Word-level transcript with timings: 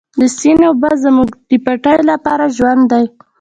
د 0.19 0.21
سیند 0.37 0.61
اوبه 0.69 0.91
زموږ 1.03 1.29
د 1.49 1.51
پټیو 1.65 2.01
لپاره 2.11 2.45
ژوند 2.57 2.81
دی. 2.91 3.05